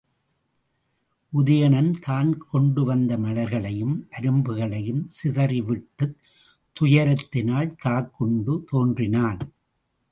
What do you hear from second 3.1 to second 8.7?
மலர்களையும் அரும்புகளையும் சிதறிவிட்டுத் துயரத்தினால் தாக்குண்டு